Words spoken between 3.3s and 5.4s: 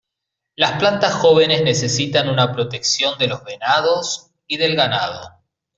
venados y del ganado.